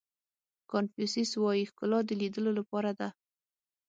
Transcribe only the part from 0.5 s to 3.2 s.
کانفیو سیس وایي ښکلا د لیدلو لپاره ده.